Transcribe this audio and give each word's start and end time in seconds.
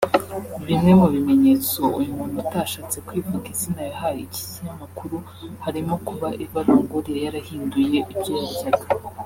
Bimwe 0.67 0.91
mu 0.99 1.07
bimenyetso 1.13 1.81
uyu 1.99 2.11
muntu 2.17 2.35
utashatse 2.45 2.97
kwivuga 3.07 3.45
izina 3.53 3.81
yahaye 3.89 4.19
iki 4.27 4.41
kinyamakuru 4.51 5.17
harimo 5.65 5.93
kuba 6.07 6.27
Eva 6.43 6.59
Longoria 6.67 7.21
yarahinduye 7.25 7.99
ibyo 8.13 8.33
yaryaga 8.43 8.85